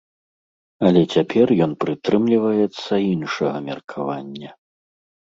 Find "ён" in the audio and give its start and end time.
1.65-1.71